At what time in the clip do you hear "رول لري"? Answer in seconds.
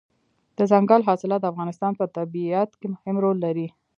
3.23-3.67